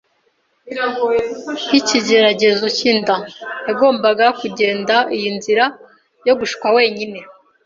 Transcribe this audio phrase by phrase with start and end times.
[1.67, 3.15] nk’ikigeragezo cy’inda.
[3.67, 5.65] Yagombaga kugenda iyi nzira
[6.27, 7.19] yo gushukwa wenyine